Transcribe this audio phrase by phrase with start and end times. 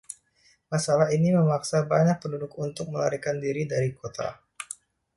[0.71, 4.29] Masalah ini memaksa banyak penduduk untuk melarikan diri dari kota.